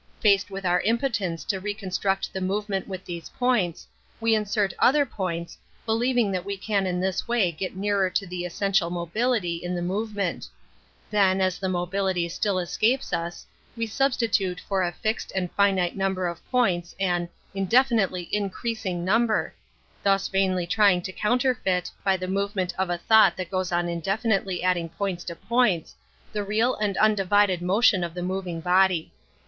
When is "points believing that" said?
5.05-6.43